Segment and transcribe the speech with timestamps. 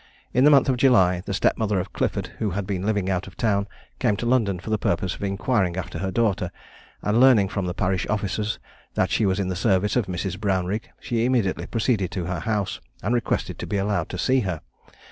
[0.33, 3.27] In the month of July, the step mother of Clifford, who had been living out
[3.27, 3.67] of town,
[3.99, 6.49] came to London for the purpose of inquiring after her daughter;
[7.03, 8.57] and, learning from the parish officers
[8.95, 10.39] that she was in the service of Mrs.
[10.39, 14.61] Brownrigg, she immediately proceeded to her house, and requested to be allowed to see her.